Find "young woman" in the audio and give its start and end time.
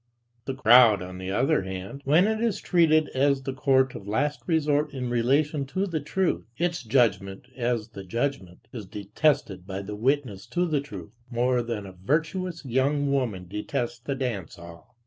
12.65-13.47